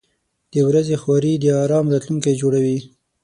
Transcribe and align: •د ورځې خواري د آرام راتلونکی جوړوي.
•د 0.53 0.55
ورځې 0.67 0.95
خواري 1.01 1.33
د 1.39 1.45
آرام 1.63 1.85
راتلونکی 1.93 2.33
جوړوي. 2.41 2.77